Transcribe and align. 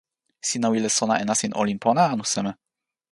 sina 0.47 0.67
wile 0.71 0.89
sona 0.97 1.15
e 1.21 1.23
nasin 1.29 1.55
olin 1.61 1.79
pona, 1.83 2.03
anu 2.13 2.25
seme? 2.33 2.51